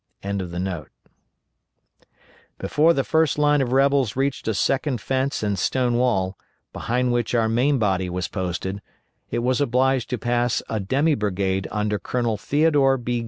]Before 2.57 2.91
the 2.91 3.03
first 3.03 3.37
line 3.37 3.61
of 3.61 3.71
rebels 3.71 4.15
reached 4.15 4.47
a 4.47 4.55
second 4.55 4.99
fence 4.99 5.43
and 5.43 5.59
stone 5.59 5.93
wall, 5.93 6.39
behind 6.73 7.11
which 7.13 7.35
our 7.35 7.47
main 7.47 7.77
body 7.77 8.09
was 8.09 8.27
posted, 8.27 8.81
it 9.29 9.43
was 9.43 9.61
obliged 9.61 10.09
to 10.09 10.17
pass 10.17 10.63
a 10.67 10.79
demi 10.79 11.13
brigade 11.13 11.67
under 11.69 11.99
Colonel 11.99 12.35
Theodore 12.35 12.97
B. 12.97 13.19